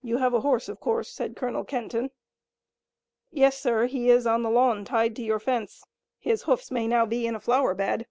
"You 0.00 0.16
have 0.16 0.32
a 0.32 0.40
horse, 0.40 0.70
of 0.70 0.80
course," 0.80 1.10
said 1.10 1.36
Colonel 1.36 1.62
Kenton. 1.62 2.10
"Yes, 3.30 3.58
sir. 3.60 3.84
He 3.84 4.08
is 4.08 4.26
on 4.26 4.42
the 4.42 4.48
lawn, 4.50 4.82
tied 4.86 5.14
to 5.16 5.22
your 5.22 5.38
fence. 5.40 5.84
His 6.18 6.44
hoofs 6.44 6.70
may 6.70 6.88
now 6.88 7.04
be 7.04 7.26
in 7.26 7.34
a 7.34 7.38
flower 7.40 7.74
bed." 7.74 8.06